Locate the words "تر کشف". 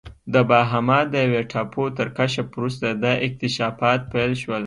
1.97-2.45